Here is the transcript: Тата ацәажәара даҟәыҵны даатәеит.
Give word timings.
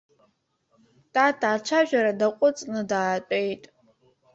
Тата 1.13 1.47
ацәажәара 1.55 2.19
даҟәыҵны 2.19 2.81
даатәеит. 2.89 3.63